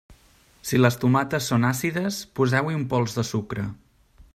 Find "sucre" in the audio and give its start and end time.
3.35-3.73